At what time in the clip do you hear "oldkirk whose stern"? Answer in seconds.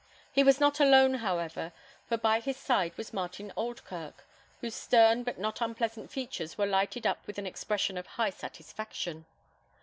3.55-5.21